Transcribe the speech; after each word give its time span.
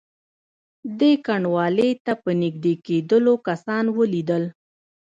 دې 0.99 1.11
کنډوالې 1.25 1.89
ته 2.05 2.13
په 2.23 2.31
نږدې 2.41 2.73
کېدلو 2.85 3.33
کسان 3.47 3.85
ولیدل. 3.97 4.43